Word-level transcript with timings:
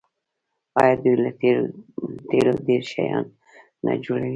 آیا 0.81 0.95
دوی 1.03 1.15
له 1.23 1.31
تیلو 2.33 2.51
ډیر 2.67 2.81
شیان 2.91 3.25
نه 3.85 3.93
جوړوي؟ 4.03 4.29